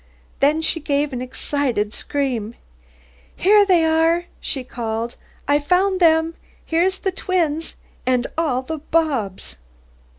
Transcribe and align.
Then 0.39 0.61
she 0.63 0.79
gave 0.79 1.13
an 1.13 1.21
excited 1.21 1.93
scream. 1.93 2.55
"Heah 3.35 3.65
they 3.67 3.85
are!" 3.85 4.25
she 4.39 4.63
called. 4.63 5.15
"I've 5.47 5.67
found 5.67 5.99
them! 5.99 6.33
Heah's 6.65 6.97
the 6.97 7.11
twins, 7.11 7.75
and 8.03 8.25
all 8.35 8.63
the 8.63 8.79
Bobs!" 8.79 9.57